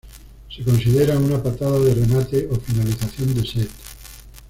Se 0.49 0.63
considera 0.63 1.15
una 1.19 1.43
patada 1.43 1.77
de 1.79 1.93
remate 1.93 2.47
o 2.51 2.55
finalización 2.55 3.35
de 3.35 3.45
set. 3.47 3.69